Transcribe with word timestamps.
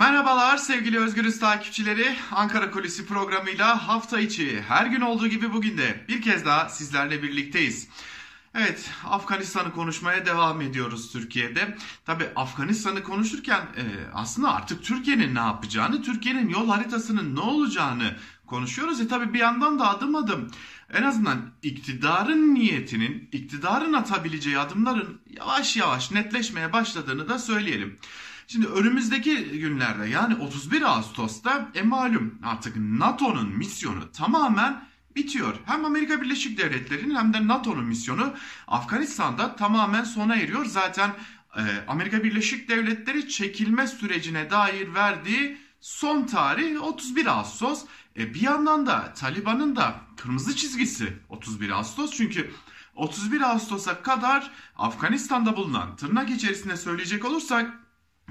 Merhabalar 0.00 0.56
sevgili 0.56 0.98
Özgürüz 0.98 1.38
takipçileri. 1.38 2.16
Ankara 2.32 2.70
Kulisi 2.70 3.06
programıyla 3.06 3.88
hafta 3.88 4.20
içi 4.20 4.62
her 4.68 4.86
gün 4.86 5.00
olduğu 5.00 5.28
gibi 5.28 5.52
bugün 5.52 5.78
de 5.78 6.04
bir 6.08 6.22
kez 6.22 6.44
daha 6.44 6.68
sizlerle 6.68 7.22
birlikteyiz. 7.22 7.88
Evet 8.54 8.90
Afganistan'ı 9.04 9.72
konuşmaya 9.72 10.26
devam 10.26 10.60
ediyoruz 10.60 11.12
Türkiye'de. 11.12 11.76
Tabi 12.06 12.24
Afganistan'ı 12.36 13.02
konuşurken 13.02 13.60
e, 13.60 13.84
aslında 14.14 14.54
artık 14.54 14.84
Türkiye'nin 14.84 15.34
ne 15.34 15.38
yapacağını, 15.38 16.02
Türkiye'nin 16.02 16.48
yol 16.48 16.68
haritasının 16.68 17.36
ne 17.36 17.40
olacağını 17.40 18.16
konuşuyoruz. 18.46 19.00
E 19.00 19.08
tabi 19.08 19.34
bir 19.34 19.38
yandan 19.38 19.78
da 19.78 19.88
adım 19.88 20.14
adım 20.14 20.50
en 20.92 21.02
azından 21.02 21.38
iktidarın 21.62 22.54
niyetinin, 22.54 23.28
iktidarın 23.32 23.92
atabileceği 23.92 24.58
adımların 24.58 25.20
yavaş 25.30 25.76
yavaş 25.76 26.10
netleşmeye 26.10 26.72
başladığını 26.72 27.28
da 27.28 27.38
söyleyelim. 27.38 27.98
Şimdi 28.52 28.66
önümüzdeki 28.66 29.44
günlerde 29.44 30.08
yani 30.08 30.34
31 30.34 30.82
Ağustos'ta 30.82 31.70
e 31.74 31.82
malum 31.82 32.38
artık 32.44 32.76
NATO'nun 32.76 33.48
misyonu 33.48 34.12
tamamen 34.12 34.84
bitiyor. 35.16 35.54
Hem 35.66 35.84
Amerika 35.84 36.22
Birleşik 36.22 36.58
Devletleri'nin 36.58 37.14
hem 37.14 37.32
de 37.32 37.48
NATO'nun 37.48 37.84
misyonu 37.84 38.34
Afganistan'da 38.68 39.56
tamamen 39.56 40.04
sona 40.04 40.36
eriyor. 40.36 40.64
Zaten 40.64 41.10
e, 41.56 41.62
Amerika 41.88 42.24
Birleşik 42.24 42.68
Devletleri 42.68 43.28
çekilme 43.28 43.86
sürecine 43.86 44.50
dair 44.50 44.94
verdiği 44.94 45.58
son 45.80 46.26
tarih 46.26 46.82
31 46.82 47.26
Ağustos. 47.26 47.84
E, 48.18 48.34
bir 48.34 48.40
yandan 48.40 48.86
da 48.86 49.14
Taliban'ın 49.14 49.76
da 49.76 49.94
kırmızı 50.16 50.56
çizgisi 50.56 51.12
31 51.28 51.70
Ağustos 51.70 52.10
çünkü 52.16 52.50
31 52.94 53.40
Ağustos'a 53.40 54.02
kadar 54.02 54.50
Afganistan'da 54.76 55.56
bulunan 55.56 55.96
tırnak 55.96 56.30
içerisinde 56.30 56.76
söyleyecek 56.76 57.24
olursak 57.24 57.79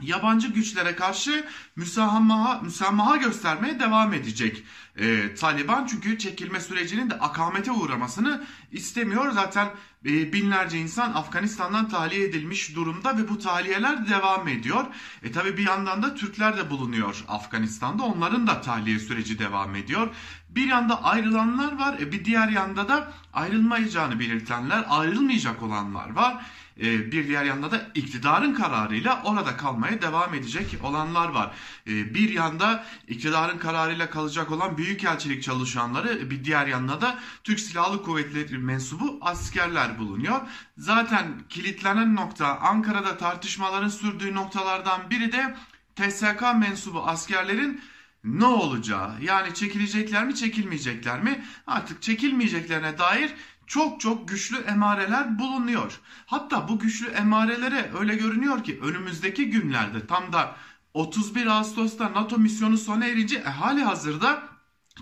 yabancı 0.01 0.47
güçlere 0.47 0.95
karşı 0.95 1.45
müsamaha, 1.75 2.61
müsamaha 2.61 3.17
göstermeye 3.17 3.79
devam 3.79 4.13
edecek 4.13 4.63
e, 4.99 5.35
Taliban. 5.35 5.85
Çünkü 5.85 6.17
çekilme 6.17 6.59
sürecinin 6.59 7.09
de 7.09 7.13
akamete 7.13 7.71
uğramasını 7.71 8.43
istemiyor. 8.71 9.31
Zaten 9.31 9.69
e, 10.05 10.33
binlerce 10.33 10.79
insan 10.79 11.13
Afganistan'dan 11.13 11.89
tahliye 11.89 12.25
edilmiş 12.25 12.75
durumda 12.75 13.17
ve 13.17 13.29
bu 13.29 13.39
tahliyeler 13.39 14.09
devam 14.09 14.47
ediyor. 14.47 14.85
E 15.23 15.31
tabi 15.31 15.57
bir 15.57 15.67
yandan 15.67 16.03
da 16.03 16.15
Türkler 16.15 16.57
de 16.57 16.69
bulunuyor 16.69 17.25
Afganistan'da. 17.27 18.03
Onların 18.03 18.47
da 18.47 18.61
tahliye 18.61 18.99
süreci 18.99 19.39
devam 19.39 19.75
ediyor. 19.75 20.07
Bir 20.49 20.67
yanda 20.67 21.03
ayrılanlar 21.03 21.79
var. 21.79 21.99
E, 21.99 22.11
bir 22.11 22.25
diğer 22.25 22.47
yanda 22.47 22.89
da 22.89 23.11
ayrılmayacağını 23.33 24.19
belirtenler, 24.19 24.85
ayrılmayacak 24.89 25.63
olanlar 25.63 26.09
var. 26.09 26.45
E, 26.81 27.11
bir 27.11 27.27
diğer 27.27 27.45
yanda 27.45 27.71
da 27.71 27.81
iktidarın 27.95 28.53
kararıyla 28.53 29.21
orada 29.23 29.57
kalmaya 29.57 30.01
devam 30.01 30.33
edecek 30.33 30.77
olanlar 30.83 31.29
var. 31.29 31.55
E, 31.87 32.13
bir 32.13 32.29
yanda 32.29 32.85
iktidarın 33.07 33.57
kararıyla 33.57 34.09
kalacak 34.09 34.51
olan 34.51 34.77
büyükelçilik 34.77 35.43
çalışanları, 35.43 36.29
bir 36.29 36.43
diğer 36.43 36.67
yanda 36.67 37.01
da 37.01 37.19
Türk 37.43 37.59
Silahlı 37.59 38.03
Kuvvetleri 38.03 38.57
mensubu 38.57 39.17
askerler 39.21 39.99
bulunuyor. 39.99 40.41
Zaten 40.77 41.27
kilitlenen 41.49 42.15
nokta 42.15 42.59
Ankara'da 42.59 43.17
tartışmaların 43.17 43.89
sürdüğü 43.89 44.35
noktalardan 44.35 45.09
biri 45.09 45.31
de 45.31 45.55
TSK 45.95 46.41
mensubu 46.59 47.07
askerlerin 47.07 47.81
ne 48.23 48.45
olacağı 48.45 49.11
yani 49.21 49.53
çekilecekler 49.53 50.25
mi 50.25 50.35
çekilmeyecekler 50.35 51.23
mi 51.23 51.45
artık 51.67 52.01
çekilmeyeceklerine 52.01 52.97
dair 52.97 53.31
çok 53.69 53.99
çok 53.99 54.27
güçlü 54.27 54.57
emareler 54.57 55.39
bulunuyor. 55.39 55.99
Hatta 56.25 56.67
bu 56.67 56.79
güçlü 56.79 57.07
emarelere 57.07 57.91
öyle 57.99 58.15
görünüyor 58.15 58.63
ki 58.63 58.79
önümüzdeki 58.81 59.49
günlerde 59.49 60.07
tam 60.07 60.33
da 60.33 60.55
31 60.93 61.45
Ağustos'ta 61.45 62.13
NATO 62.13 62.37
misyonu 62.37 62.77
sona 62.77 63.05
erince 63.05 63.35
e, 63.35 63.43
hali 63.43 63.83
hazırda 63.83 64.43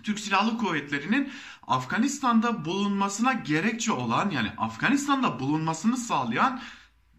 Türk 0.04 0.20
Silahlı 0.20 0.58
Kuvvetleri'nin 0.58 1.32
Afganistan'da 1.68 2.66
bulunmasına 2.66 3.34
gerekçe 3.34 3.92
olan 3.92 4.30
yani 4.30 4.52
Afganistan'da 4.58 5.40
bulunmasını 5.40 5.98
sağlayan 5.98 6.62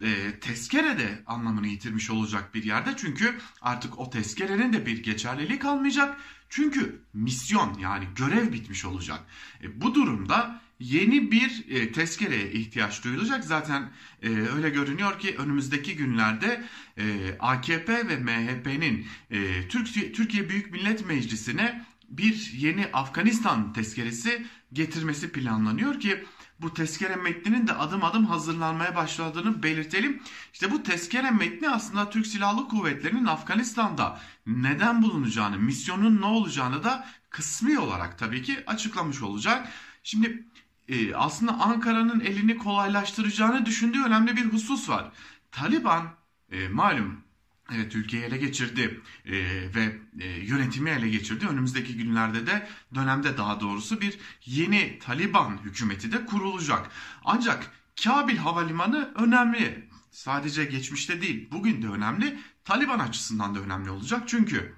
e, 0.02 0.40
tezkere 0.40 0.98
de 0.98 1.22
anlamını 1.26 1.66
yitirmiş 1.66 2.10
olacak 2.10 2.54
bir 2.54 2.64
yerde. 2.64 2.90
Çünkü 2.96 3.38
artık 3.62 3.98
o 3.98 4.10
tezkerenin 4.10 4.72
de 4.72 4.86
bir 4.86 5.02
geçerliliği 5.02 5.58
kalmayacak. 5.58 6.16
Çünkü 6.48 7.02
misyon 7.14 7.78
yani 7.78 8.04
görev 8.16 8.52
bitmiş 8.52 8.84
olacak. 8.84 9.20
E, 9.62 9.80
bu 9.80 9.94
durumda 9.94 10.60
yeni 10.80 11.32
bir 11.32 11.64
e, 11.68 11.92
tezkereye 11.92 12.52
ihtiyaç 12.52 13.04
duyulacak. 13.04 13.44
Zaten 13.44 13.90
e, 14.22 14.28
öyle 14.28 14.70
görünüyor 14.70 15.18
ki 15.18 15.36
önümüzdeki 15.38 15.96
günlerde 15.96 16.64
e, 16.96 17.36
AKP 17.38 18.08
ve 18.08 18.16
MHP'nin 18.16 19.06
e, 19.30 19.68
Türkiye, 19.68 20.12
Türkiye 20.12 20.48
Büyük 20.48 20.72
Millet 20.72 21.06
Meclisi'ne 21.06 21.84
bir 22.08 22.52
yeni 22.52 22.86
Afganistan 22.92 23.72
tezkeresi 23.72 24.46
getirmesi 24.72 25.32
planlanıyor 25.32 26.00
ki 26.00 26.24
bu 26.60 26.74
tezkere 26.74 27.16
metninin 27.16 27.66
de 27.66 27.72
adım 27.72 28.04
adım 28.04 28.26
hazırlanmaya 28.26 28.96
başladığını 28.96 29.62
belirtelim. 29.62 30.22
İşte 30.52 30.70
bu 30.70 30.82
tezkere 30.82 31.30
metni 31.30 31.70
aslında 31.70 32.10
Türk 32.10 32.26
Silahlı 32.26 32.68
Kuvvetleri'nin 32.68 33.26
Afganistan'da 33.26 34.20
neden 34.46 35.02
bulunacağını, 35.02 35.58
misyonun 35.58 36.20
ne 36.20 36.26
olacağını 36.26 36.84
da 36.84 37.08
kısmi 37.30 37.78
olarak 37.78 38.18
tabii 38.18 38.42
ki 38.42 38.58
açıklamış 38.66 39.22
olacak. 39.22 39.68
Şimdi 40.02 40.44
e, 40.88 41.14
aslında 41.14 41.52
Ankara'nın 41.52 42.20
elini 42.20 42.56
kolaylaştıracağını 42.58 43.66
düşündüğü 43.66 44.02
önemli 44.02 44.36
bir 44.36 44.44
husus 44.44 44.88
var. 44.88 45.12
Taliban 45.52 46.14
e, 46.52 46.68
malum 46.68 47.28
Evet 47.74 47.92
Türkiye'yi 47.92 48.28
ele 48.28 48.36
geçirdi 48.36 49.00
e, 49.24 49.32
ve 49.74 49.98
e, 50.20 50.28
yönetimi 50.28 50.90
ele 50.90 51.08
geçirdi. 51.08 51.46
Önümüzdeki 51.46 51.96
günlerde 51.96 52.46
de 52.46 52.68
dönemde 52.94 53.36
daha 53.36 53.60
doğrusu 53.60 54.00
bir 54.00 54.18
yeni 54.46 54.98
Taliban 54.98 55.58
hükümeti 55.64 56.12
de 56.12 56.26
kurulacak. 56.26 56.90
Ancak 57.24 57.70
Kabil 58.04 58.36
Havalimanı 58.36 59.12
önemli. 59.14 59.88
Sadece 60.10 60.64
geçmişte 60.64 61.22
değil 61.22 61.48
bugün 61.52 61.82
de 61.82 61.88
önemli. 61.88 62.38
Taliban 62.64 62.98
açısından 62.98 63.54
da 63.54 63.60
önemli 63.60 63.90
olacak. 63.90 64.22
Çünkü 64.26 64.74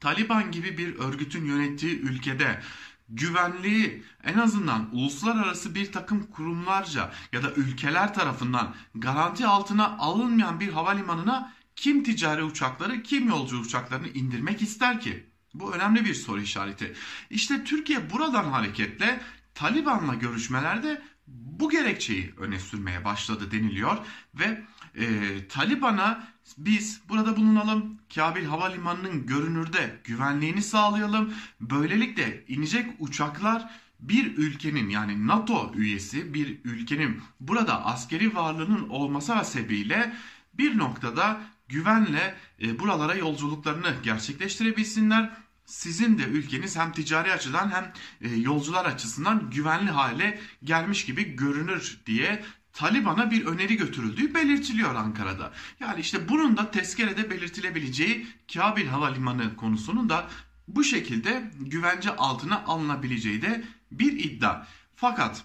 Taliban 0.00 0.52
gibi 0.52 0.78
bir 0.78 0.98
örgütün 0.98 1.44
yönettiği 1.44 2.00
ülkede 2.00 2.60
güvenliği 3.08 4.04
en 4.24 4.38
azından 4.38 4.88
uluslararası 4.92 5.74
bir 5.74 5.92
takım 5.92 6.26
kurumlarca 6.26 7.12
ya 7.32 7.42
da 7.42 7.52
ülkeler 7.52 8.14
tarafından 8.14 8.74
garanti 8.94 9.46
altına 9.46 9.98
alınmayan 9.98 10.60
bir 10.60 10.72
havalimanına 10.72 11.52
kim 11.76 12.02
ticari 12.04 12.44
uçakları 12.44 13.02
kim 13.02 13.28
yolcu 13.28 13.60
uçaklarını 13.60 14.08
indirmek 14.08 14.62
ister 14.62 15.00
ki? 15.00 15.26
Bu 15.54 15.74
önemli 15.74 16.04
bir 16.04 16.14
soru 16.14 16.40
işareti. 16.40 16.94
İşte 17.30 17.64
Türkiye 17.64 18.10
buradan 18.10 18.44
hareketle 18.44 19.20
Taliban'la 19.54 20.14
görüşmelerde 20.14 21.02
bu 21.26 21.70
gerekçeyi 21.70 22.34
öne 22.38 22.58
sürmeye 22.60 23.04
başladı 23.04 23.50
deniliyor 23.50 23.96
ve 24.34 24.64
e, 24.94 25.06
Taliban'a 25.48 26.28
biz 26.58 27.00
burada 27.08 27.36
bulunalım, 27.36 27.98
Kabil 28.14 28.44
Havalimanı'nın 28.44 29.26
görünürde 29.26 30.00
güvenliğini 30.04 30.62
sağlayalım. 30.62 31.34
Böylelikle 31.60 32.44
inecek 32.48 32.90
uçaklar 32.98 33.70
bir 34.00 34.36
ülkenin 34.36 34.88
yani 34.88 35.26
NATO 35.26 35.72
üyesi 35.74 36.34
bir 36.34 36.58
ülkenin 36.64 37.20
burada 37.40 37.84
askeri 37.84 38.34
varlığının 38.34 38.88
olması 38.88 39.32
hasebiyle 39.32 40.12
bir 40.54 40.78
noktada 40.78 41.40
güvenle 41.68 42.34
e, 42.62 42.78
buralara 42.78 43.14
yolculuklarını 43.14 43.94
gerçekleştirebilsinler. 44.02 45.30
Sizin 45.64 46.18
de 46.18 46.22
ülkeniz 46.22 46.76
hem 46.76 46.92
ticari 46.92 47.32
açıdan 47.32 47.70
hem 47.70 47.92
e, 48.20 48.36
yolcular 48.36 48.84
açısından 48.84 49.50
güvenli 49.50 49.90
hale 49.90 50.40
gelmiş 50.64 51.04
gibi 51.04 51.36
görünür 51.36 52.00
diye 52.06 52.44
Taliban'a 52.76 53.30
bir 53.30 53.46
öneri 53.46 53.76
götürüldüğü 53.76 54.34
belirtiliyor 54.34 54.94
Ankara'da. 54.94 55.52
Yani 55.80 56.00
işte 56.00 56.28
bunun 56.28 56.56
da 56.56 56.70
tezkerede 56.70 57.30
belirtilebileceği 57.30 58.26
Kabil 58.54 58.86
Havalimanı 58.86 59.56
konusunun 59.56 60.08
da 60.08 60.28
bu 60.68 60.84
şekilde 60.84 61.50
güvence 61.60 62.16
altına 62.16 62.64
alınabileceği 62.64 63.42
de 63.42 63.64
bir 63.92 64.12
iddia. 64.12 64.66
Fakat 64.96 65.44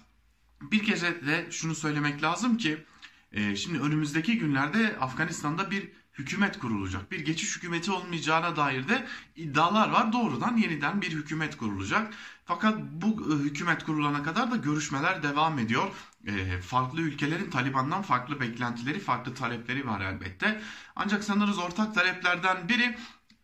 bir 0.62 0.84
kez 0.84 1.02
de 1.02 1.46
şunu 1.50 1.74
söylemek 1.74 2.22
lazım 2.22 2.56
ki 2.56 2.84
e, 3.32 3.56
şimdi 3.56 3.80
önümüzdeki 3.80 4.38
günlerde 4.38 4.96
Afganistan'da 5.00 5.70
bir 5.70 5.88
hükümet 6.18 6.58
kurulacak. 6.58 7.12
Bir 7.12 7.20
geçiş 7.20 7.56
hükümeti 7.56 7.90
olmayacağına 7.90 8.56
dair 8.56 8.88
de 8.88 9.06
iddialar 9.36 9.90
var. 9.90 10.12
Doğrudan 10.12 10.56
yeniden 10.56 11.02
bir 11.02 11.12
hükümet 11.12 11.56
kurulacak. 11.56 12.14
Fakat 12.44 12.78
bu 12.78 13.06
e, 13.06 13.34
hükümet 13.34 13.84
kurulana 13.84 14.22
kadar 14.22 14.50
da 14.50 14.56
görüşmeler 14.56 15.22
devam 15.22 15.58
ediyor. 15.58 15.88
E, 16.26 16.60
farklı 16.60 17.00
ülkelerin 17.00 17.50
Taliban'dan 17.50 18.02
farklı 18.02 18.40
beklentileri, 18.40 19.00
farklı 19.00 19.34
talepleri 19.34 19.86
var 19.86 20.00
elbette. 20.00 20.62
Ancak 20.96 21.24
sanırız 21.24 21.58
ortak 21.58 21.94
taleplerden 21.94 22.68
biri 22.68 22.96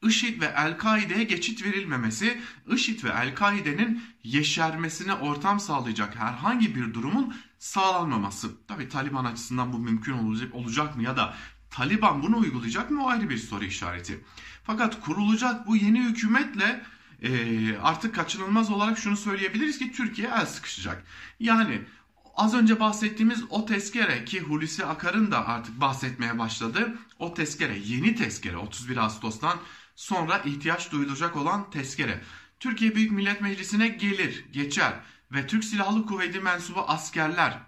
IŞİD 0.03 0.43
ve 0.43 0.47
El-Kaide'ye 0.47 1.25
geçit 1.25 1.65
verilmemesi, 1.65 2.41
IŞİD 2.67 3.05
ve 3.05 3.09
El-Kaide'nin 3.09 4.03
yeşermesine 4.23 5.15
ortam 5.15 5.61
sağlayacak 5.61 6.17
herhangi 6.17 6.75
bir 6.75 6.95
durumun 6.95 7.35
sağlanmaması. 7.59 8.67
Tabi 8.67 8.89
Taliban 8.89 9.25
açısından 9.25 9.73
bu 9.73 9.79
mümkün 9.79 10.13
olacak, 10.13 10.55
olacak 10.55 10.97
mı 10.97 11.03
ya 11.03 11.17
da 11.17 11.35
Taliban 11.71 12.23
bunu 12.23 12.39
uygulayacak 12.39 12.91
mı 12.91 13.05
o 13.05 13.09
ayrı 13.09 13.31
bir 13.31 13.39
soru 13.39 13.65
işareti. 13.65 14.25
Fakat 14.65 15.01
kurulacak 15.01 15.67
bu 15.67 15.77
yeni 15.77 16.03
hükümetle 16.03 16.83
e, 17.23 17.31
artık 17.79 18.15
kaçınılmaz 18.15 18.71
olarak 18.71 18.99
şunu 18.99 19.17
söyleyebiliriz 19.17 19.79
ki 19.79 19.93
Türkiye 19.93 20.29
el 20.29 20.47
sıkışacak. 20.47 21.05
Yani 21.41 21.83
az 22.37 22.55
önce 22.55 22.81
bahsettiğimiz 22.81 23.45
o 23.51 23.67
tezkere 23.67 24.25
ki 24.25 24.41
Hulusi 24.41 24.87
Akar'ın 24.87 25.31
da 25.31 25.49
artık 25.49 25.81
bahsetmeye 25.81 26.39
başladı. 26.39 26.99
O 27.19 27.35
tezkere 27.35 27.79
yeni 27.79 28.15
tezkere 28.15 28.57
31 28.57 28.97
Ağustos'tan 28.97 29.59
sonra 29.97 30.39
ihtiyaç 30.39 30.93
duyulacak 30.93 31.37
olan 31.37 31.71
tezkere. 31.71 32.21
Türkiye 32.61 32.95
Büyük 32.95 33.13
Millet 33.13 33.41
Meclisi'ne 33.41 33.89
gelir, 33.89 34.45
geçer 34.53 34.93
ve 35.33 35.47
Türk 35.47 35.65
Silahlı 35.65 36.07
Kuvveti 36.07 36.41
mensubu 36.41 36.81
askerler 36.81 37.59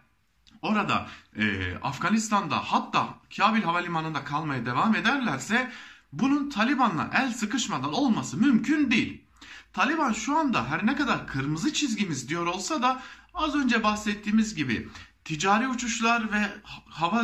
orada 0.62 1.06
e, 1.36 1.74
Afganistan'da 1.82 2.56
hatta 2.56 3.14
Kabil 3.36 3.62
Havalimanı'nda 3.62 4.24
kalmaya 4.24 4.66
devam 4.66 4.94
ederlerse 4.94 5.72
bunun 6.12 6.50
Taliban'la 6.50 7.10
el 7.14 7.32
sıkışmadan 7.32 7.92
olması 7.92 8.36
mümkün 8.36 8.90
değil. 8.90 9.24
Taliban 9.72 10.12
şu 10.12 10.38
anda 10.38 10.70
her 10.70 10.86
ne 10.86 10.96
kadar 10.96 11.26
kırmızı 11.26 11.72
çizgimiz 11.72 12.28
diyor 12.28 12.46
olsa 12.46 12.82
da 12.82 13.02
az 13.34 13.54
önce 13.54 13.82
bahsettiğimiz 13.82 14.54
gibi 14.54 14.88
ticari 15.24 15.68
uçuşlar 15.68 16.32
ve 16.32 16.46
hava 16.88 17.20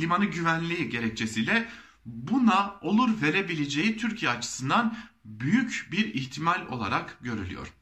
limanı 0.00 0.24
güvenliği 0.24 0.88
gerekçesiyle 0.88 1.68
buna 2.06 2.74
olur 2.80 3.22
verebileceği 3.22 3.96
Türkiye 3.96 4.30
açısından 4.30 4.96
büyük 5.24 5.88
bir 5.92 6.14
ihtimal 6.14 6.66
olarak 6.66 7.18
görülüyor. 7.20 7.72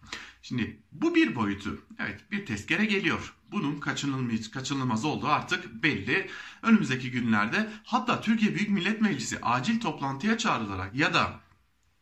Şimdi 0.43 0.83
bu 0.93 1.15
bir 1.15 1.37
boyutu. 1.37 1.85
Evet 1.99 2.21
bir 2.31 2.47
tezkere 2.47 2.85
geliyor. 2.85 3.35
Bunun 3.53 3.81
kaçınılmaz, 3.81 4.51
kaçınılmaz 4.51 5.05
olduğu 5.05 5.29
artık 5.29 5.83
belli. 5.83 6.31
Önümüzdeki 6.63 7.11
günlerde 7.11 7.71
hatta 7.85 8.21
Türkiye 8.21 8.55
Büyük 8.55 8.71
Millet 8.71 9.01
Meclisi 9.01 9.39
acil 9.43 9.81
toplantıya 9.81 10.39
çağrılarak 10.39 10.95
ya 10.95 11.15
da 11.15 11.41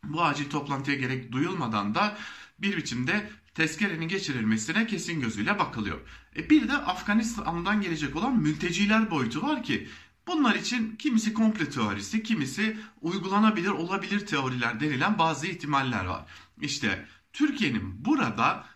bu 0.04 0.22
acil 0.22 0.50
toplantıya 0.50 0.96
gerek 0.96 1.32
duyulmadan 1.32 1.94
da 1.94 2.16
bir 2.58 2.76
biçimde 2.76 3.30
tezkerenin 3.54 4.08
geçirilmesine 4.08 4.86
kesin 4.86 5.20
gözüyle 5.20 5.58
bakılıyor. 5.58 6.00
E 6.36 6.50
bir 6.50 6.68
de 6.68 6.72
Afganistan'dan 6.72 7.80
gelecek 7.80 8.16
olan 8.16 8.36
mülteciler 8.36 9.10
boyutu 9.10 9.42
var 9.42 9.62
ki 9.62 9.88
bunlar 10.26 10.54
için 10.54 10.96
kimisi 10.96 11.34
komple 11.34 11.70
teorisi, 11.70 12.22
kimisi 12.22 12.76
uygulanabilir 13.00 13.68
olabilir 13.68 14.26
teoriler 14.26 14.80
denilen 14.80 15.18
bazı 15.18 15.46
ihtimaller 15.46 16.04
var. 16.04 16.24
İşte 16.60 17.06
Türkiye'nin 17.32 18.04
burada 18.04 18.66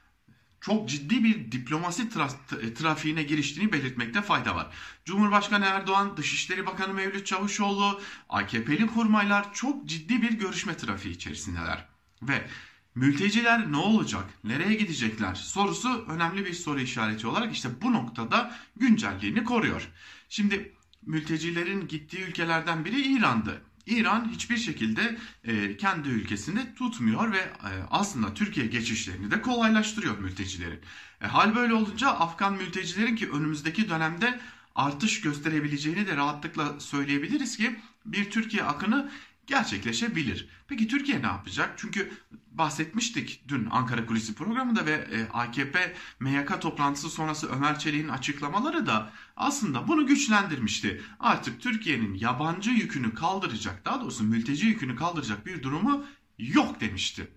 çok 0.61 0.89
ciddi 0.89 1.25
bir 1.25 1.53
diplomasi 1.53 2.03
tra- 2.03 2.75
trafiğine 2.75 3.23
giriştiğini 3.23 3.73
belirtmekte 3.73 4.23
fayda 4.23 4.57
var. 4.57 4.67
Cumhurbaşkanı 5.05 5.65
Erdoğan, 5.65 6.17
Dışişleri 6.17 6.67
Bakanı 6.67 6.95
Mevlüt 6.95 7.27
Çavuşoğlu, 7.27 8.01
AKP'li 8.29 8.87
kurmaylar 8.87 9.55
çok 9.55 9.87
ciddi 9.87 10.23
bir 10.23 10.33
görüşme 10.33 10.77
trafiği 10.77 11.15
içerisindeler. 11.15 11.89
Ve 12.23 12.49
mülteciler 12.95 13.73
ne 13.73 13.77
olacak, 13.77 14.25
nereye 14.45 14.75
gidecekler 14.75 15.35
sorusu 15.35 16.05
önemli 16.09 16.45
bir 16.45 16.55
soru 16.55 16.81
işareti 16.81 17.27
olarak 17.27 17.53
işte 17.53 17.69
bu 17.83 17.93
noktada 17.93 18.57
güncelliğini 18.77 19.45
koruyor. 19.45 19.89
Şimdi 20.29 20.75
mültecilerin 21.03 21.89
gittiği 21.89 22.23
ülkelerden 22.23 22.85
biri 22.85 23.01
İran'dı. 23.01 23.63
İran 23.89 24.31
hiçbir 24.33 24.57
şekilde 24.57 25.17
e, 25.45 25.77
kendi 25.77 26.09
ülkesinde 26.09 26.75
tutmuyor 26.75 27.33
ve 27.33 27.39
e, 27.39 27.71
aslında 27.91 28.35
Türkiye 28.35 28.67
geçişlerini 28.67 29.31
de 29.31 29.43
kolaylaştırıyor 29.43 30.19
mültecilerin. 30.19 30.81
E, 31.21 31.27
hal 31.27 31.55
böyle 31.55 31.75
olunca 31.75 32.09
Afgan 32.09 32.55
mültecilerin 32.55 33.17
ki 33.17 33.31
önümüzdeki 33.31 33.89
dönemde 33.89 34.41
artış 34.75 35.21
gösterebileceğini 35.21 36.07
de 36.07 36.17
rahatlıkla 36.17 36.81
söyleyebiliriz 36.81 37.57
ki 37.57 37.81
bir 38.05 38.31
Türkiye 38.31 38.65
akını 38.65 39.11
gerçekleşebilir. 39.49 40.49
Peki 40.69 40.89
Türkiye 40.89 41.23
ne 41.23 41.27
yapacak? 41.27 41.75
Çünkü 41.77 42.13
bahsetmiştik 42.51 43.45
dün 43.49 43.69
Ankara 43.71 44.07
Kulisi 44.07 44.35
programında 44.35 44.87
ve 44.87 44.93
e, 44.93 45.29
AKP 45.33 45.95
MYK 46.21 46.61
toplantısı 46.61 47.11
sonrası 47.11 47.53
Ömer 47.53 47.79
Çelik'in 47.79 48.09
açıklamaları 48.09 48.87
da 48.87 49.13
aslında 49.37 49.89
bunu 49.89 50.07
güçlendirmişti. 50.07 51.03
Artık 51.21 51.61
Türkiye'nin 51.61 52.15
yabancı 52.15 52.71
yükünü 52.71 53.15
kaldıracak, 53.15 53.85
daha 53.85 54.01
doğrusu 54.01 54.25
mülteci 54.25 54.67
yükünü 54.67 54.97
kaldıracak 54.97 55.47
bir 55.47 55.63
durumu 55.63 56.05
yok 56.39 56.81
demişti. 56.81 57.29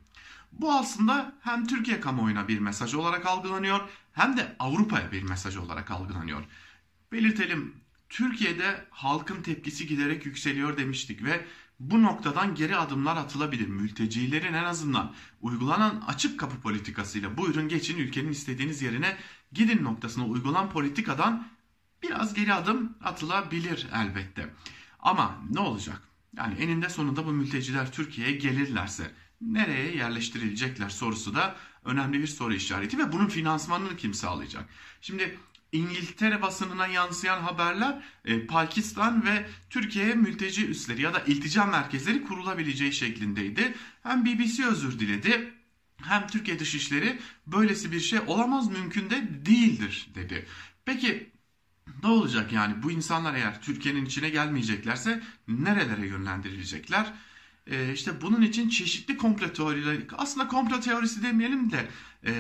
Bu 0.51 0.73
aslında 0.73 1.35
hem 1.41 1.67
Türkiye 1.67 1.99
kamuoyuna 1.99 2.47
bir 2.47 2.59
mesaj 2.59 2.93
olarak 2.93 3.25
algılanıyor 3.25 3.79
hem 4.13 4.37
de 4.37 4.55
Avrupa'ya 4.59 5.11
bir 5.11 5.23
mesaj 5.23 5.57
olarak 5.57 5.91
algılanıyor. 5.91 6.43
Belirtelim 7.11 7.75
Türkiye'de 8.09 8.85
halkın 8.89 9.41
tepkisi 9.41 9.87
giderek 9.87 10.25
yükseliyor 10.25 10.77
demiştik 10.77 11.23
ve 11.23 11.45
bu 11.81 12.03
noktadan 12.03 12.55
geri 12.55 12.77
adımlar 12.77 13.17
atılabilir. 13.17 13.67
Mültecilerin 13.67 14.53
en 14.53 14.63
azından 14.63 15.13
uygulanan 15.41 16.03
açık 16.07 16.39
kapı 16.39 16.61
politikasıyla 16.61 17.37
buyurun 17.37 17.67
geçin 17.67 17.97
ülkenin 17.97 18.31
istediğiniz 18.31 18.81
yerine 18.81 19.17
gidin 19.51 19.83
noktasına 19.83 20.25
uygulanan 20.25 20.69
politikadan 20.69 21.47
biraz 22.03 22.33
geri 22.33 22.53
adım 22.53 22.97
atılabilir 23.03 23.87
elbette. 23.93 24.53
Ama 24.99 25.41
ne 25.49 25.59
olacak? 25.59 26.01
Yani 26.37 26.53
eninde 26.53 26.89
sonunda 26.89 27.25
bu 27.25 27.31
mülteciler 27.31 27.91
Türkiye'ye 27.91 28.35
gelirlerse 28.35 29.11
nereye 29.41 29.95
yerleştirilecekler 29.95 30.89
sorusu 30.89 31.35
da 31.35 31.55
önemli 31.85 32.19
bir 32.19 32.27
soru 32.27 32.53
işareti 32.53 32.97
ve 32.97 33.11
bunun 33.11 33.27
finansmanını 33.27 33.97
kim 33.97 34.13
sağlayacak? 34.13 34.65
Şimdi 35.01 35.37
İngiltere 35.71 36.41
basınına 36.41 36.87
yansıyan 36.87 37.41
haberler 37.41 38.03
e, 38.25 38.47
Pakistan 38.47 39.25
ve 39.25 39.45
Türkiye'ye 39.69 40.15
mülteci 40.15 40.67
üsleri 40.67 41.01
ya 41.01 41.13
da 41.13 41.19
iltica 41.19 41.65
merkezleri 41.65 42.23
kurulabileceği 42.23 42.93
şeklindeydi. 42.93 43.73
Hem 44.03 44.25
BBC 44.25 44.65
özür 44.65 44.99
diledi 44.99 45.53
hem 45.97 46.27
Türkiye 46.27 46.59
Dışişleri 46.59 47.19
böylesi 47.47 47.91
bir 47.91 47.99
şey 47.99 48.19
olamaz 48.27 48.71
mümkün 48.71 49.09
de 49.09 49.45
değildir 49.45 50.09
dedi. 50.15 50.45
Peki 50.85 51.31
ne 52.03 52.09
olacak 52.09 52.51
yani 52.51 52.83
bu 52.83 52.91
insanlar 52.91 53.33
eğer 53.33 53.61
Türkiye'nin 53.61 54.05
içine 54.05 54.29
gelmeyeceklerse 54.29 55.23
nerelere 55.47 56.07
yönlendirilecekler? 56.07 57.13
Ee, 57.67 57.93
işte 57.93 58.21
bunun 58.21 58.41
için 58.41 58.69
çeşitli 58.69 59.17
komplo 59.17 59.53
teorileri, 59.53 60.07
aslında 60.17 60.47
komplo 60.47 60.79
teorisi 60.79 61.23
demeyelim 61.23 61.71
de 61.71 61.87
e, 62.25 62.33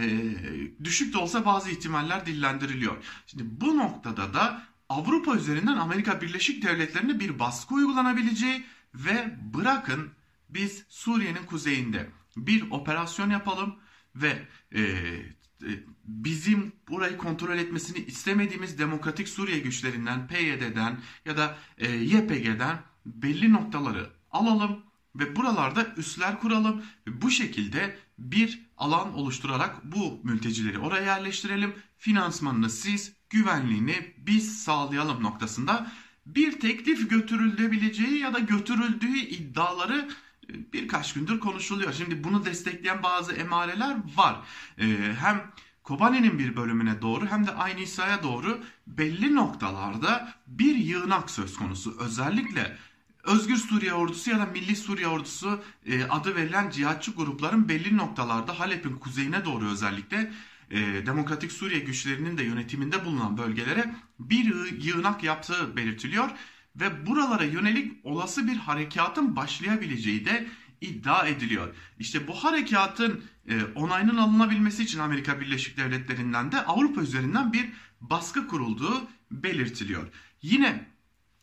düşük 0.83 1.13
de 1.13 1.17
olsa 1.17 1.45
bazı 1.45 1.69
ihtimaller 1.69 2.25
dillendiriliyor. 2.25 3.03
Şimdi 3.27 3.43
bu 3.61 3.77
noktada 3.77 4.33
da 4.33 4.67
Avrupa 4.89 5.35
üzerinden 5.35 5.77
Amerika 5.77 6.21
Birleşik 6.21 6.63
Devletleri'ne 6.63 7.19
bir 7.19 7.39
baskı 7.39 7.75
uygulanabileceği 7.75 8.63
ve 8.95 9.37
bırakın 9.53 10.09
biz 10.49 10.85
Suriye'nin 10.89 11.45
kuzeyinde 11.45 12.09
bir 12.37 12.71
operasyon 12.71 13.29
yapalım 13.29 13.75
ve 14.15 14.47
e, 14.71 14.81
e 14.81 15.69
bizim 16.05 16.71
burayı 16.87 17.17
kontrol 17.17 17.57
etmesini 17.57 17.97
istemediğimiz 17.97 18.79
demokratik 18.79 19.29
Suriye 19.29 19.59
güçlerinden, 19.59 20.27
PYD'den 20.27 20.99
ya 21.25 21.37
da 21.37 21.57
e, 21.77 21.91
YPG'den 21.91 22.79
belli 23.05 23.53
noktaları 23.53 24.09
alalım 24.31 24.90
ve 25.15 25.35
buralarda 25.35 25.87
üsler 25.97 26.39
kuralım 26.39 26.83
ve 27.07 27.21
bu 27.21 27.31
şekilde 27.31 27.97
bir 28.17 28.61
alan 28.77 29.13
oluşturarak 29.13 29.83
bu 29.83 30.19
mültecileri 30.23 30.79
oraya 30.79 31.05
yerleştirelim. 31.05 31.73
Finansmanını 31.97 32.69
siz, 32.69 33.13
güvenliğini 33.29 34.13
biz 34.17 34.63
sağlayalım 34.63 35.23
noktasında 35.23 35.91
bir 36.25 36.59
teklif 36.59 37.09
götürülebileceği 37.09 38.19
ya 38.19 38.33
da 38.33 38.39
götürüldüğü 38.39 39.17
iddiaları 39.17 40.09
e, 40.49 40.73
birkaç 40.73 41.13
gündür 41.13 41.39
konuşuluyor. 41.39 41.93
Şimdi 41.93 42.23
bunu 42.23 42.45
destekleyen 42.45 43.03
bazı 43.03 43.33
emareler 43.33 43.97
var. 44.15 44.35
Ee, 44.77 45.15
hem 45.19 45.51
Kobani'nin 45.83 46.39
bir 46.39 46.55
bölümüne 46.55 47.01
doğru 47.01 47.27
hem 47.27 47.47
de 47.47 47.51
aynı 47.51 47.79
İsa'ya 47.79 48.23
doğru 48.23 48.63
belli 48.87 49.35
noktalarda 49.35 50.33
bir 50.47 50.75
yığınak 50.75 51.31
söz 51.31 51.57
konusu. 51.57 51.97
Özellikle 51.99 52.77
Özgür 53.23 53.57
Suriye 53.57 53.93
Ordusu 53.93 54.29
ya 54.29 54.39
da 54.39 54.45
Milli 54.45 54.75
Suriye 54.75 55.07
Ordusu 55.07 55.63
e, 55.85 56.03
adı 56.03 56.35
verilen 56.35 56.69
cihatçı 56.69 57.11
grupların 57.11 57.69
belli 57.69 57.97
noktalarda 57.97 58.59
Halep'in 58.59 58.95
kuzeyine 58.95 59.45
doğru 59.45 59.71
özellikle 59.71 60.31
e, 60.71 61.05
Demokratik 61.05 61.51
Suriye 61.51 61.79
güçlerinin 61.79 62.37
de 62.37 62.43
yönetiminde 62.43 63.05
bulunan 63.05 63.37
bölgelere 63.37 63.95
bir 64.19 64.71
yığınak 64.83 65.23
yaptığı 65.23 65.75
belirtiliyor 65.75 66.29
ve 66.75 67.07
buralara 67.07 67.43
yönelik 67.43 68.05
olası 68.05 68.47
bir 68.47 68.55
harekatın 68.55 69.35
başlayabileceği 69.35 70.25
de 70.25 70.47
iddia 70.81 71.27
ediliyor. 71.27 71.75
İşte 71.99 72.27
bu 72.27 72.33
harekatın 72.33 73.23
e, 73.49 73.63
onayının 73.75 74.17
alınabilmesi 74.17 74.83
için 74.83 74.99
Amerika 74.99 75.41
Birleşik 75.41 75.77
Devletleri'nden 75.77 76.51
de 76.51 76.65
Avrupa 76.65 77.01
üzerinden 77.01 77.53
bir 77.53 77.69
baskı 78.01 78.47
kurulduğu 78.47 79.07
belirtiliyor. 79.31 80.07
Yine 80.41 80.90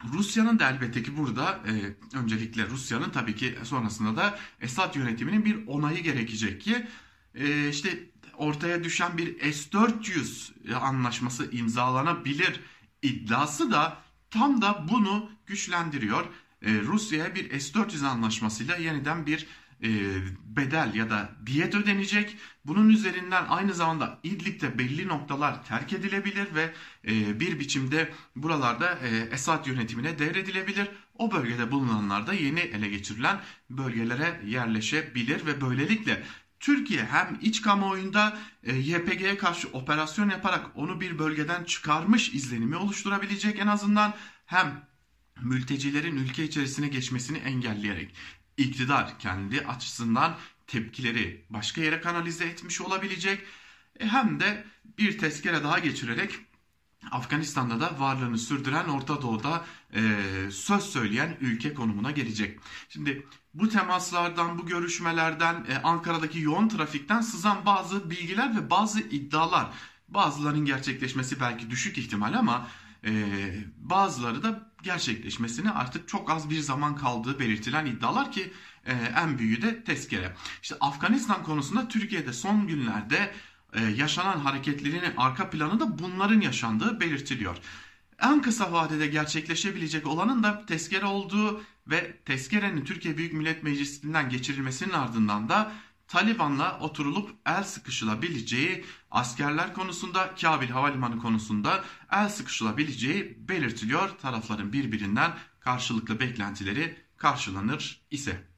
Rusya'nın 0.05 0.59
da 0.59 0.71
elbette 0.71 1.03
ki 1.03 1.17
burada 1.17 1.61
e, 1.67 1.73
öncelikle 2.19 2.67
Rusya'nın 2.67 3.11
tabii 3.11 3.35
ki 3.35 3.59
sonrasında 3.65 4.17
da 4.17 4.39
Esad 4.61 4.95
yönetiminin 4.95 5.45
bir 5.45 5.67
onayı 5.67 6.03
gerekecek 6.03 6.61
ki 6.61 6.87
e, 7.35 7.69
işte 7.69 8.11
ortaya 8.37 8.85
düşen 8.85 9.19
bir 9.19 9.53
S-400 9.53 10.75
anlaşması 10.75 11.51
imzalanabilir 11.53 12.61
iddiası 13.03 13.73
da 13.73 13.99
tam 14.31 14.63
da 14.63 14.87
bunu 14.91 15.31
güçlendiriyor. 15.47 16.25
E, 16.63 16.81
Rusya'ya 16.81 17.35
bir 17.35 17.61
S-400 17.61 18.07
anlaşmasıyla 18.07 18.77
yeniden 18.77 19.27
bir 19.27 19.47
bedel 20.57 20.95
ya 20.95 21.11
da 21.11 21.31
diyet 21.47 21.75
ödenecek. 21.75 22.37
Bunun 22.65 22.89
üzerinden 22.89 23.45
aynı 23.49 23.75
zamanda 23.75 24.19
İdlib'de 24.23 24.79
belli 24.79 25.09
noktalar 25.09 25.65
terk 25.65 25.93
edilebilir 25.93 26.55
ve 26.55 26.73
e, 27.09 27.41
bir 27.41 27.61
biçimde 27.61 28.13
buralarda 28.37 28.99
e, 28.99 29.35
Esad 29.35 29.67
yönetimine 29.67 30.19
devredilebilir. 30.19 30.89
O 31.15 31.33
bölgede 31.33 31.73
bulunanlar 31.73 32.27
da 32.27 32.33
yeni 32.33 32.61
ele 32.61 32.89
geçirilen 32.89 33.41
bölgelere 33.71 34.41
yerleşebilir 34.47 35.47
ve 35.47 35.61
böylelikle 35.61 36.23
Türkiye 36.61 37.05
hem 37.05 37.39
iç 37.43 37.63
kamuoyunda 37.63 38.39
e, 38.63 38.75
YPG'ye 38.75 39.39
karşı 39.39 39.69
operasyon 39.69 40.31
yaparak 40.31 40.67
onu 40.75 41.01
bir 41.01 41.19
bölgeden 41.19 41.65
çıkarmış 41.65 42.35
izlenimi 42.35 42.77
oluşturabilecek 42.77 43.59
en 43.59 43.67
azından 43.67 44.15
hem 44.47 44.89
mültecilerin 45.43 46.17
ülke 46.17 46.45
içerisine 46.45 46.89
geçmesini 46.89 47.39
engelleyerek 47.39 48.15
iktidar 48.59 49.19
kendi 49.19 49.67
açısından 49.67 50.37
tepkileri 50.67 51.45
başka 51.51 51.81
yere 51.81 52.01
kanalize 52.01 52.45
etmiş 52.45 52.81
olabilecek 52.81 53.41
e, 54.01 54.07
hem 54.07 54.41
de 54.41 54.65
bir 54.99 55.19
tezkere 55.19 55.65
daha 55.65 55.79
geçirerek 55.79 56.31
Afganistan'da 57.11 57.81
da 57.81 58.01
varlığını 58.01 58.39
sürdüren 58.39 58.89
Orta 58.89 59.23
Doğu'da 59.23 59.65
e, 59.95 60.01
söz 60.51 60.83
söyleyen 60.83 61.37
ülke 61.41 61.75
konumuna 61.75 62.11
gelecek. 62.11 62.61
Şimdi 62.89 63.27
bu 63.55 63.69
temaslardan, 63.69 64.59
bu 64.59 64.67
görüşmelerden, 64.67 65.67
e, 65.69 65.79
Ankara'daki 65.83 66.41
yoğun 66.41 66.69
trafikten 66.69 67.21
sızan 67.21 67.67
bazı 67.67 68.11
bilgiler 68.11 68.57
ve 68.57 68.71
bazı 68.71 69.01
iddialar, 69.01 69.71
bazılarının 70.09 70.65
gerçekleşmesi 70.65 71.41
belki 71.41 71.71
düşük 71.71 71.99
ihtimal 71.99 72.35
ama 72.35 72.69
bazıları 73.77 74.43
da 74.43 74.71
gerçekleşmesine 74.83 75.71
artık 75.71 76.09
çok 76.09 76.31
az 76.31 76.51
bir 76.51 76.61
zaman 76.61 76.97
kaldığı 76.97 77.39
belirtilen 77.39 77.87
iddialar 77.87 78.33
ki 78.33 78.53
e, 78.87 78.93
en 78.93 79.39
büyüğü 79.39 79.63
de 79.63 79.85
tezkere. 79.85 80.35
İşte 80.63 80.77
Afganistan 80.81 81.43
konusunda 81.43 81.89
Türkiye'de 81.89 82.33
son 82.33 82.67
günlerde 82.67 83.33
e, 83.73 83.83
yaşanan 83.85 84.39
hareketlerinin 84.39 85.17
arka 85.17 85.51
planı 85.51 85.81
da 85.81 85.99
bunların 85.99 86.41
yaşandığı 86.41 87.01
belirtiliyor. 87.01 87.57
En 88.23 88.43
kısa 88.43 88.73
vadede 88.73 89.07
gerçekleşebilecek 89.07 90.07
olanın 90.07 90.43
da 90.43 90.67
tezkere 90.67 91.07
olduğu 91.07 91.63
ve 91.87 92.17
tezkerenin 92.25 92.85
Türkiye 92.85 93.17
Büyük 93.17 93.33
Millet 93.33 93.63
Meclisi'nden 93.63 94.31
geçirilmesinin 94.31 94.93
ardından 94.93 95.49
da 95.49 95.73
Taliban'la 96.09 96.79
oturulup 96.81 97.31
el 97.47 97.65
sıkışılabileceği 97.65 98.85
askerler 99.11 99.75
konusunda 99.75 100.35
Kabil 100.41 100.69
Havalimanı 100.69 101.19
konusunda 101.19 101.85
el 102.13 102.29
sıkışılabileceği 102.29 103.49
belirtiliyor. 103.49 104.09
Tarafların 104.09 104.73
birbirinden 104.73 105.33
karşılıklı 105.61 106.21
beklentileri 106.21 106.97
karşılanır 107.17 108.01
ise. 108.11 108.49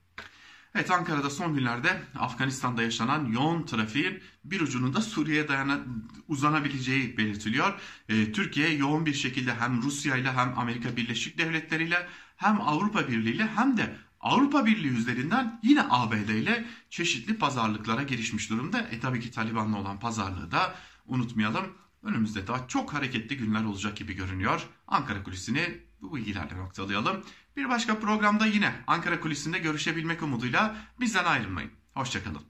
Evet 0.74 0.90
Ankara'da 0.90 1.30
son 1.30 1.54
günlerde 1.54 2.02
Afganistan'da 2.18 2.82
yaşanan 2.82 3.24
yoğun 3.24 3.62
trafiğin 3.62 4.22
bir 4.44 4.60
ucunun 4.60 4.94
da 4.94 5.00
Suriye'ye 5.00 5.48
dayana, 5.48 5.80
uzanabileceği 6.28 7.16
belirtiliyor. 7.16 7.80
Ee, 8.08 8.32
Türkiye 8.32 8.74
yoğun 8.74 9.06
bir 9.06 9.14
şekilde 9.14 9.54
hem 9.54 9.82
Rusya 9.82 10.16
ile 10.16 10.32
hem 10.32 10.58
Amerika 10.58 10.96
Birleşik 10.96 11.38
Devletleri 11.38 11.84
ile 11.84 12.06
hem 12.36 12.60
Avrupa 12.60 13.08
Birliği 13.08 13.34
ile 13.34 13.46
hem 13.46 13.76
de 13.76 13.96
Avrupa 14.20 14.66
Birliği 14.66 14.96
üzerinden 14.96 15.60
yine 15.62 15.82
ABD 15.90 16.28
ile 16.28 16.64
çeşitli 16.90 17.38
pazarlıklara 17.38 18.02
girişmiş 18.02 18.50
durumda. 18.50 18.80
E 18.80 19.00
tabii 19.00 19.20
ki 19.20 19.30
Taliban'la 19.30 19.78
olan 19.78 20.00
pazarlığı 20.00 20.50
da 20.50 20.74
unutmayalım. 21.06 21.64
Önümüzde 22.02 22.46
daha 22.46 22.68
çok 22.68 22.94
hareketli 22.94 23.36
günler 23.36 23.64
olacak 23.64 23.96
gibi 23.96 24.12
görünüyor. 24.12 24.66
Ankara 24.88 25.22
Kulisi'ni 25.22 25.80
bu 26.02 26.16
bilgilerle 26.16 26.56
noktalayalım. 26.56 27.24
Bir 27.56 27.68
başka 27.68 28.00
programda 28.00 28.46
yine 28.46 28.74
Ankara 28.86 29.20
Kulisi'nde 29.20 29.58
görüşebilmek 29.58 30.22
umuduyla 30.22 30.76
bizden 31.00 31.24
ayrılmayın. 31.24 31.70
Hoşçakalın. 31.94 32.38